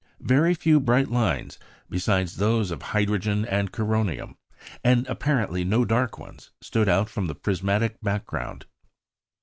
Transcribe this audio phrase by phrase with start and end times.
[0.23, 4.35] Very few bright lines besides those of hydrogen and coronium,
[4.83, 8.65] and apparently no dark ones, stood out from the prismatic background.